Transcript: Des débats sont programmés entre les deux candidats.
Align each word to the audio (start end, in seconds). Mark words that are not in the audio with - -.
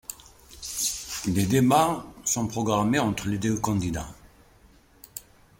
Des 1.27 1.45
débats 1.45 2.03
sont 2.25 2.47
programmés 2.47 2.97
entre 2.97 3.27
les 3.27 3.37
deux 3.37 3.59
candidats. 3.59 4.09